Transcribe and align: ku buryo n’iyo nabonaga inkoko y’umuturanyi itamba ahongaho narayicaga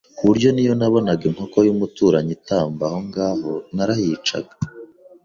ku 0.17 0.21
buryo 0.29 0.49
n’iyo 0.51 0.73
nabonaga 0.79 1.23
inkoko 1.29 1.57
y’umuturanyi 1.67 2.31
itamba 2.37 2.81
ahongaho 2.87 3.51
narayicaga 3.75 4.53